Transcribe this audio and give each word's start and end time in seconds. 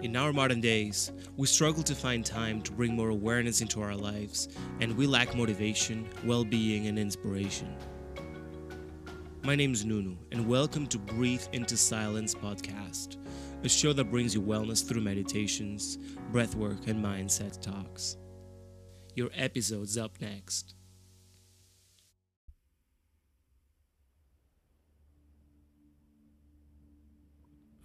In 0.00 0.14
our 0.14 0.32
modern 0.32 0.60
days, 0.60 1.10
we 1.36 1.48
struggle 1.48 1.82
to 1.82 1.92
find 1.92 2.24
time 2.24 2.62
to 2.62 2.70
bring 2.70 2.94
more 2.94 3.08
awareness 3.08 3.62
into 3.62 3.82
our 3.82 3.96
lives, 3.96 4.48
and 4.78 4.96
we 4.96 5.08
lack 5.08 5.34
motivation, 5.34 6.08
well 6.24 6.44
being, 6.44 6.86
and 6.86 6.96
inspiration. 6.96 7.74
My 9.42 9.56
name 9.56 9.72
is 9.72 9.84
Nunu, 9.84 10.14
and 10.30 10.46
welcome 10.46 10.86
to 10.86 10.98
Breathe 10.98 11.42
into 11.52 11.76
Silence 11.76 12.32
podcast, 12.32 13.16
a 13.64 13.68
show 13.68 13.92
that 13.92 14.12
brings 14.12 14.36
you 14.36 14.40
wellness 14.40 14.86
through 14.86 15.00
meditations, 15.00 15.98
breathwork, 16.30 16.86
and 16.86 17.04
mindset 17.04 17.60
talks. 17.60 18.18
Your 19.16 19.30
episode's 19.34 19.98
up 19.98 20.12
next. 20.20 20.76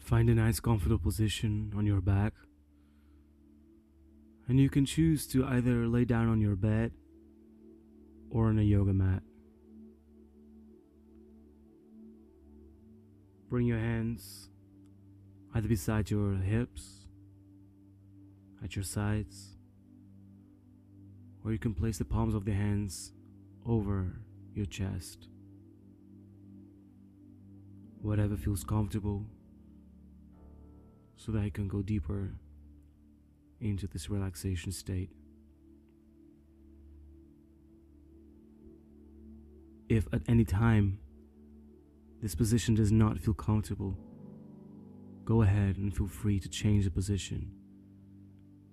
Find 0.04 0.30
a 0.30 0.36
nice 0.36 0.60
comfortable 0.60 1.00
position 1.00 1.72
on 1.78 1.86
your 1.86 2.02
back. 2.02 2.34
And 4.50 4.60
you 4.60 4.70
can 4.70 4.86
choose 4.86 5.26
to 5.28 5.46
either 5.46 5.88
lay 5.88 6.04
down 6.04 6.28
on 6.28 6.42
your 6.42 6.58
bed 6.58 6.92
or 8.30 8.48
on 8.48 8.60
a 8.60 8.64
yoga 8.64 8.92
mat. 8.92 9.24
Bring 13.50 13.66
your 13.66 13.80
hands 13.80 14.50
either 15.56 15.70
beside 15.70 16.12
your 16.12 16.34
hips, 16.34 17.08
at 18.62 18.76
your 18.76 18.84
sides, 18.84 19.56
or 21.46 21.54
you 21.54 21.60
can 21.60 21.74
place 21.74 21.98
the 21.98 22.06
palms 22.06 22.36
of 22.36 22.44
the 22.44 22.54
hands 22.54 23.14
over 23.66 24.18
your 24.54 24.66
chest. 24.66 25.30
Whatever 28.02 28.36
feels 28.36 28.66
comfortable 28.66 29.26
so 31.16 31.32
that 31.32 31.42
I 31.42 31.50
can 31.50 31.68
go 31.68 31.82
deeper 31.82 32.32
into 33.62 33.88
this 33.88 34.10
relaxation 34.10 34.72
state. 34.72 35.10
If 39.90 40.08
at 40.12 40.22
any 40.28 40.44
time 40.44 41.00
this 42.22 42.36
position 42.36 42.76
does 42.76 42.92
not 42.92 43.20
feel 43.20 43.34
comfortable, 43.34 43.98
go 45.26 45.42
ahead 45.42 45.78
and 45.78 45.96
feel 45.96 46.08
free 46.08 46.40
to 46.40 46.50
change 46.50 46.86
the 46.86 46.92
position. 46.92 47.52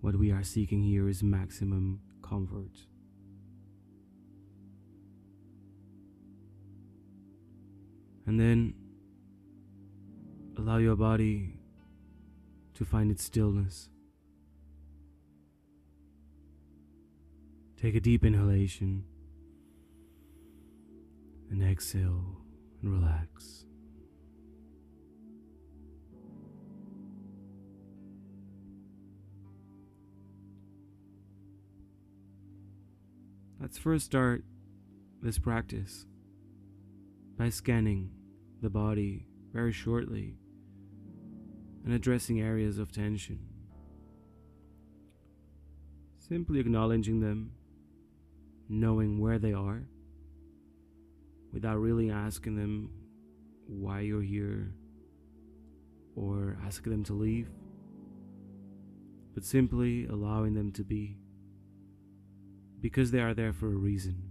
What 0.00 0.16
we 0.16 0.30
are 0.32 0.42
seeking 0.42 0.82
here 0.82 1.08
is 1.08 1.22
maximum 1.22 2.00
comfort. 2.22 2.76
And 8.26 8.38
then 8.38 8.74
allow 10.56 10.78
your 10.78 10.96
body 10.96 11.59
to 12.80 12.86
find 12.86 13.10
its 13.10 13.22
stillness. 13.22 13.90
Take 17.76 17.94
a 17.94 18.00
deep 18.00 18.24
inhalation 18.24 19.04
and 21.50 21.62
exhale 21.62 22.38
and 22.80 22.90
relax. 22.90 23.66
Let's 33.60 33.76
first 33.76 34.06
start 34.06 34.42
this 35.20 35.38
practice 35.38 36.06
by 37.36 37.50
scanning 37.50 38.08
the 38.62 38.70
body 38.70 39.26
very 39.52 39.72
shortly 39.72 40.38
and 41.84 41.94
addressing 41.94 42.40
areas 42.40 42.78
of 42.78 42.92
tension. 42.92 43.38
Simply 46.18 46.60
acknowledging 46.60 47.20
them, 47.20 47.52
knowing 48.68 49.18
where 49.18 49.38
they 49.38 49.52
are, 49.52 49.82
without 51.52 51.78
really 51.78 52.10
asking 52.10 52.56
them 52.56 52.90
why 53.66 54.00
you're 54.00 54.22
here 54.22 54.72
or 56.14 56.56
asking 56.64 56.92
them 56.92 57.04
to 57.04 57.14
leave, 57.14 57.48
but 59.34 59.44
simply 59.44 60.06
allowing 60.06 60.54
them 60.54 60.72
to 60.72 60.84
be 60.84 61.16
because 62.80 63.10
they 63.10 63.20
are 63.20 63.34
there 63.34 63.52
for 63.52 63.66
a 63.66 63.76
reason. 63.76 64.29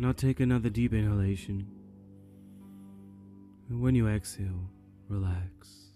Now 0.00 0.12
take 0.12 0.40
another 0.40 0.70
deep 0.70 0.94
inhalation. 0.94 1.66
And 3.68 3.82
when 3.82 3.94
you 3.94 4.08
exhale, 4.08 4.70
relax. 5.08 5.90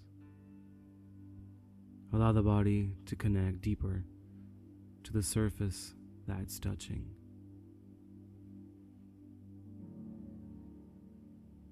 Allow 2.13 2.33
the 2.33 2.43
body 2.43 2.91
to 3.07 3.17
connect 3.17 3.63
deeper 3.63 4.05
to 5.05 5.13
the 5.15 5.23
surface 5.23 5.95
that 6.29 6.37
it's 6.43 6.59
touching. 6.59 7.07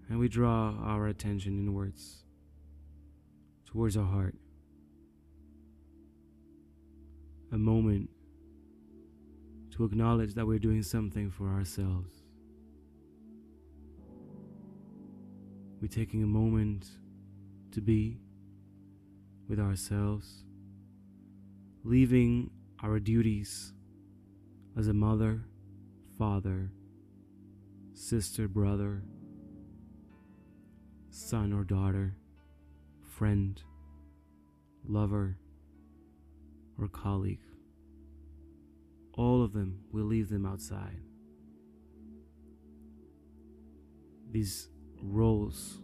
And 0.09 0.19
we 0.19 0.27
draw 0.27 0.75
our 0.83 1.09
attention 1.09 1.59
inwards 1.59 2.25
towards 3.67 3.95
our 3.95 4.07
heart. 4.07 4.37
A 7.53 7.59
moment 7.59 8.09
to 9.73 9.85
acknowledge 9.85 10.33
that 10.33 10.47
we're 10.47 10.59
doing 10.59 10.83
something 10.83 11.31
for 11.31 11.49
ourselves. 11.49 12.22
We're 15.83 15.89
taking 15.89 16.23
a 16.23 16.29
moment 16.29 16.87
to 17.73 17.81
be 17.81 18.21
with 19.49 19.59
ourselves, 19.59 20.45
leaving 21.83 22.53
our 22.81 23.01
duties 23.01 23.73
as 24.79 24.87
a 24.87 24.93
mother, 24.93 25.43
father, 26.17 26.71
sister, 27.95 28.47
brother, 28.47 29.03
son 31.11 31.53
or 31.53 31.65
daughter, 31.65 32.15
friend, 33.19 33.61
lover, 34.87 35.37
or 36.79 36.87
colleague. 36.87 37.43
All 39.15 39.43
of 39.43 39.53
them, 39.53 39.81
we 39.91 40.03
leave 40.03 40.29
them 40.29 40.47
outside. 40.47 41.01
These 44.31 44.69
roles 45.03 45.79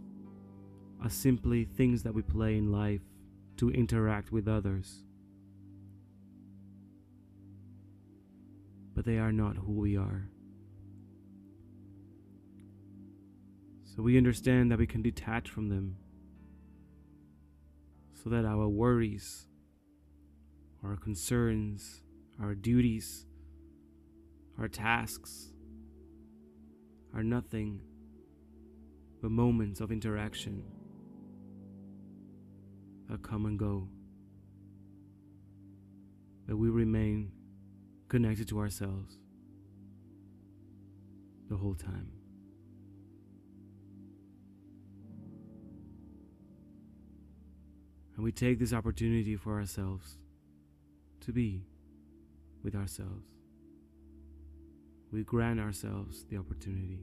are 1.02 1.10
simply 1.10 1.64
things 1.64 2.02
that 2.02 2.14
we 2.14 2.22
play 2.22 2.56
in 2.56 2.72
life 2.72 3.02
to 3.56 3.70
interact 3.70 4.32
with 4.32 4.48
others. 4.48 5.04
But 8.94 9.04
they 9.04 9.18
are 9.18 9.32
not 9.32 9.56
who 9.56 9.72
we 9.72 9.96
are. 9.96 10.28
So 13.84 14.02
we 14.02 14.16
understand 14.16 14.70
that 14.70 14.78
we 14.78 14.86
can 14.86 15.02
detach 15.02 15.50
from 15.50 15.68
them 15.68 15.96
so 18.22 18.30
that 18.30 18.44
our 18.44 18.68
worries, 18.68 19.46
our 20.84 20.96
concerns, 20.96 22.02
our 22.40 22.54
duties, 22.54 23.26
our 24.58 24.68
tasks 24.68 25.52
are 27.14 27.22
nothing 27.22 27.80
but 29.20 29.30
moments 29.30 29.80
of 29.80 29.90
interaction 29.90 30.62
that 33.08 33.22
come 33.22 33.46
and 33.46 33.58
go. 33.58 33.88
That 36.46 36.56
we 36.56 36.70
remain 36.70 37.32
connected 38.08 38.48
to 38.48 38.58
ourselves 38.58 39.18
the 41.48 41.56
whole 41.56 41.74
time. 41.74 42.08
And 48.16 48.24
we 48.24 48.32
take 48.32 48.58
this 48.58 48.72
opportunity 48.72 49.36
for 49.36 49.58
ourselves 49.58 50.16
to 51.20 51.32
be 51.32 51.62
with 52.64 52.74
ourselves. 52.74 53.26
We 55.12 55.22
grant 55.22 55.60
ourselves 55.60 56.24
the 56.28 56.36
opportunity. 56.36 57.00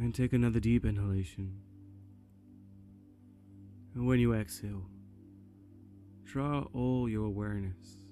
Then 0.00 0.12
take 0.12 0.32
another 0.32 0.60
deep 0.60 0.84
inhalation. 0.84 1.60
And 3.94 4.06
when 4.06 4.20
you 4.20 4.34
exhale, 4.34 4.86
Draw 6.30 6.68
all 6.72 7.08
your 7.08 7.24
awareness 7.24 8.04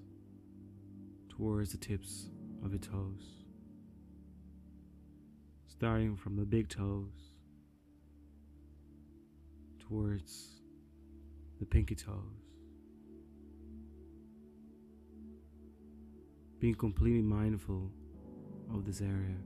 towards 1.29 1.71
the 1.71 1.79
tips 1.79 2.27
of 2.65 2.73
your 2.73 2.81
toes, 2.81 3.45
starting 5.69 6.17
from 6.17 6.35
the 6.35 6.45
big 6.45 6.69
toes 6.69 7.31
towards 9.79 10.63
the 11.61 11.65
pinky 11.65 11.95
toes. 11.95 12.43
Being 16.59 16.75
completely 16.75 17.23
mindful 17.23 17.93
of 18.75 18.85
this 18.85 19.01
area. 19.01 19.37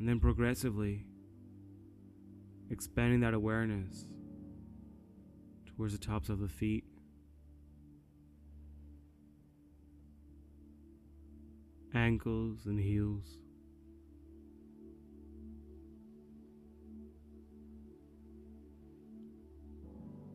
And 0.00 0.08
then 0.08 0.18
progressively 0.18 1.04
expanding 2.70 3.20
that 3.20 3.34
awareness 3.34 4.06
towards 5.66 5.92
the 5.92 5.98
tops 5.98 6.30
of 6.30 6.40
the 6.40 6.48
feet. 6.48 6.84
Ankles 11.94 12.64
and 12.64 12.80
heels. 12.80 13.26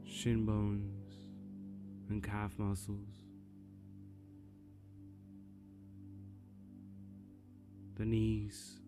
Shin 0.06 0.46
bones 0.46 1.26
and 2.08 2.24
calf 2.24 2.54
muscles. 2.60 3.10
The 7.98 8.06
knees. 8.06 8.85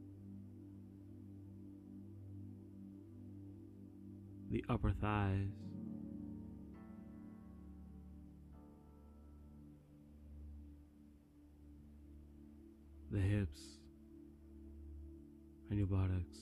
The 4.57 4.73
upper 4.73 4.91
thighs. 4.91 5.51
The 13.11 13.19
hips 13.19 13.59
and 15.69 15.77
your 15.77 15.87
buttocks. 15.87 16.37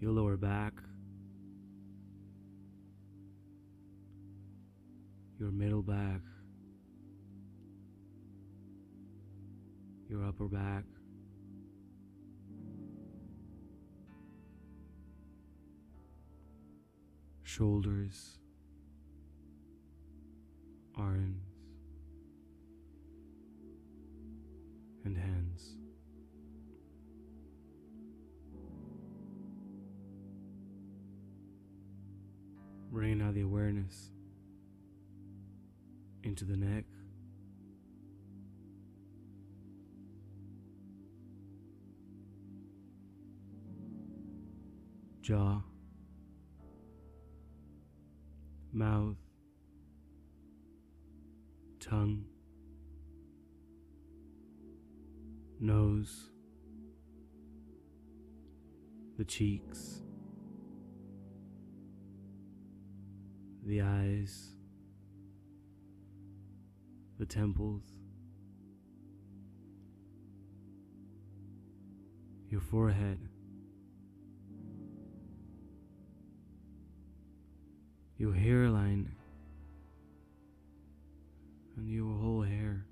Your 0.00 0.12
lower 0.12 0.36
back, 0.36 0.74
your 5.38 5.50
middle 5.50 5.82
back, 5.82 6.20
your 10.12 10.26
upper 10.26 10.44
back. 10.44 10.84
Shoulders, 17.44 18.36
arms, 20.98 21.40
and 25.06 25.16
hands. 25.16 25.76
Bringing 32.90 33.22
out 33.22 33.32
the 33.32 33.40
awareness 33.40 34.10
into 36.22 36.44
the 36.44 36.58
neck. 36.58 36.84
Jaw, 45.22 45.60
mouth, 48.72 49.16
tongue, 51.78 52.24
nose, 55.60 56.30
the 59.16 59.24
cheeks, 59.24 60.00
the 63.64 63.80
eyes, 63.80 64.56
the 67.20 67.26
temples, 67.26 67.84
your 72.50 72.60
forehead. 72.60 73.31
Your 78.22 78.32
hairline 78.32 79.10
and 81.76 81.90
your 81.90 82.14
whole 82.20 82.42
hair. 82.42 82.86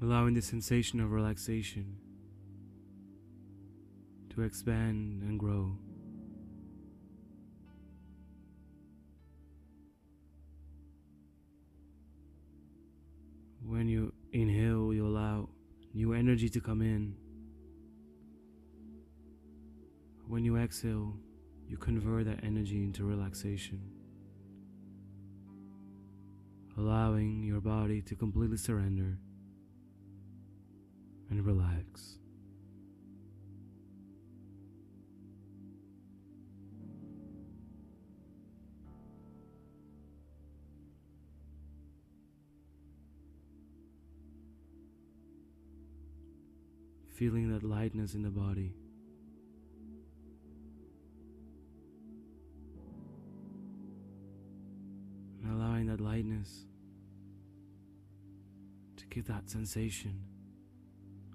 Allowing 0.00 0.32
the 0.32 0.40
sensation 0.40 1.00
of 1.00 1.12
relaxation 1.12 1.98
to 4.30 4.40
expand 4.40 5.20
and 5.20 5.38
grow. 5.38 5.76
When 13.72 13.88
you 13.88 14.12
inhale, 14.34 14.92
you 14.92 15.06
allow 15.06 15.48
new 15.94 16.12
energy 16.12 16.50
to 16.50 16.60
come 16.60 16.82
in. 16.82 17.14
When 20.28 20.44
you 20.44 20.58
exhale, 20.58 21.14
you 21.66 21.78
convert 21.78 22.26
that 22.26 22.44
energy 22.44 22.84
into 22.84 23.04
relaxation, 23.04 23.80
allowing 26.76 27.44
your 27.44 27.62
body 27.62 28.02
to 28.02 28.14
completely 28.14 28.58
surrender 28.58 29.16
and 31.30 31.42
relax. 31.42 32.18
Feeling 47.12 47.52
that 47.52 47.62
lightness 47.62 48.14
in 48.14 48.22
the 48.22 48.30
body. 48.30 48.72
And 55.42 55.52
allowing 55.52 55.86
that 55.86 56.00
lightness 56.00 56.66
to 58.96 59.06
give 59.06 59.26
that 59.26 59.50
sensation 59.50 60.20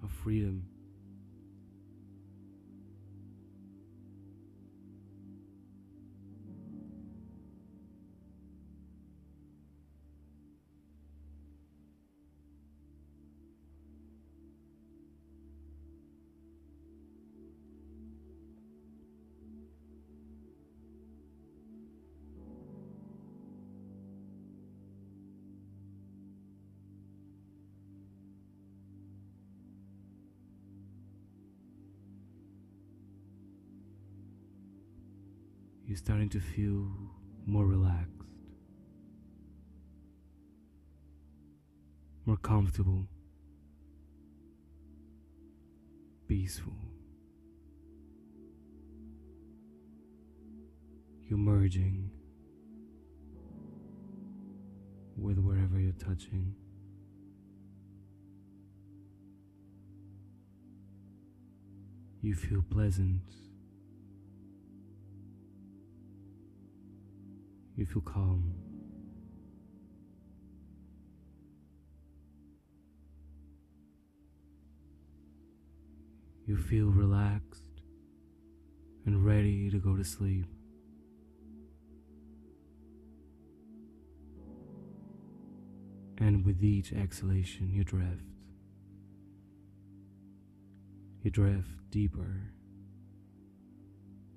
of 0.04 0.12
freedom. 0.12 0.66
You're 35.98 36.06
starting 36.06 36.30
to 36.30 36.40
feel 36.40 36.92
more 37.48 37.66
relaxed, 37.66 38.12
more 42.26 42.38
comfortable, 42.38 43.08
peaceful. 46.28 46.74
You're 51.28 51.40
merging 51.40 52.12
with 55.18 55.40
wherever 55.40 55.80
you're 55.80 55.94
touching. 55.94 56.54
You 62.22 62.36
feel 62.36 62.64
pleasant. 62.70 63.47
You 67.78 67.86
feel 67.86 68.02
calm. 68.02 68.56
You 76.48 76.58
feel 76.58 76.88
relaxed 76.88 77.62
and 79.06 79.24
ready 79.24 79.70
to 79.70 79.78
go 79.78 79.96
to 79.96 80.04
sleep. 80.04 80.48
And 86.18 86.44
with 86.44 86.64
each 86.64 86.92
exhalation, 86.94 87.70
you 87.72 87.84
drift. 87.84 88.24
You 91.22 91.30
drift 91.30 91.92
deeper 91.92 92.42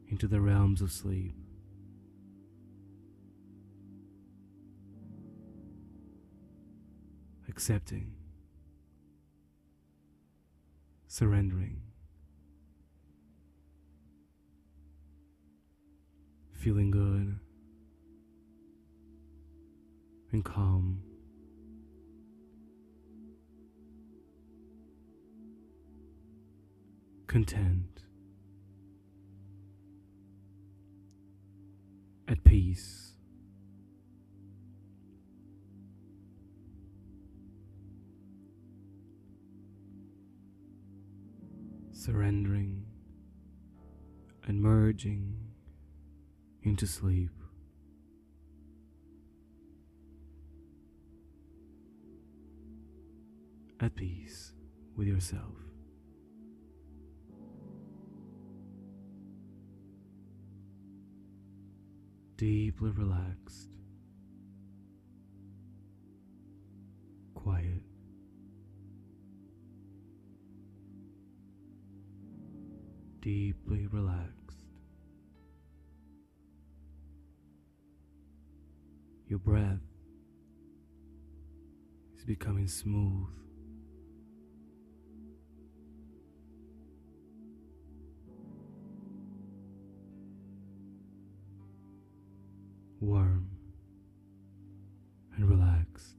into 0.09 0.27
the 0.27 0.43
realms 0.43 0.83
of 0.83 0.93
sleep. 0.93 1.33
Accepting, 7.51 8.15
surrendering, 11.09 11.83
feeling 16.55 16.91
good 16.91 17.39
and 20.33 20.45
calm. 20.45 21.03
content, 27.31 28.03
at 32.27 32.43
peace. 32.43 33.10
Surrendering 42.01 42.87
and 44.47 44.63
merging 44.63 45.37
into 46.63 46.87
sleep. 46.87 47.31
At 53.81 53.95
peace 53.97 54.53
with 54.97 55.09
yourself. 55.09 55.57
deeply 62.39 62.91
relaxed, 62.93 63.69
quiet. 67.35 67.80
Deeply 73.21 73.87
relaxed. 73.87 74.65
Your 79.29 79.39
breath 79.39 79.79
is 82.17 82.25
becoming 82.25 82.67
smooth 82.67 83.29
warm, 93.01 93.49
and 95.35 95.49
relaxed. 95.49 96.17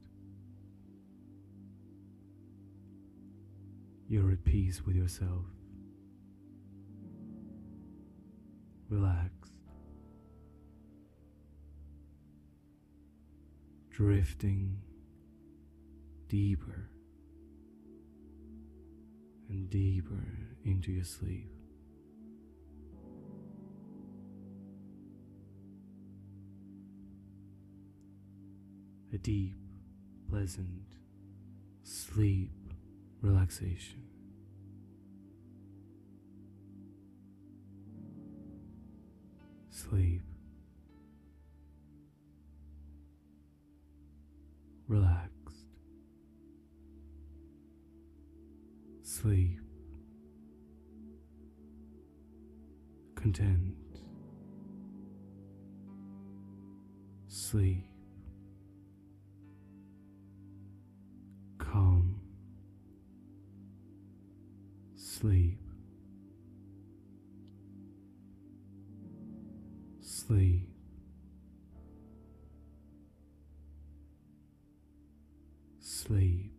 You're 4.08 4.32
at 4.32 4.44
peace 4.44 4.82
with 4.84 4.96
yourself. 4.96 5.46
Relaxed. 8.92 9.52
Drifting 13.88 14.82
deeper 16.28 16.90
and 19.48 19.70
deeper 19.70 20.26
into 20.66 20.92
your 20.92 21.04
sleep. 21.04 21.50
a 29.14 29.18
deep, 29.18 29.56
pleasant 30.30 30.96
sleep 31.82 32.50
relaxation. 33.20 34.11
Sleep. 39.88 40.22
Relaxed. 44.88 45.66
Sleep. 49.02 49.60
Content. 53.14 53.74
Sleep. 57.28 57.86
calm, 61.72 62.20
sleep, 64.94 65.58
sleep, 70.32 70.66
sleep. 75.78 76.51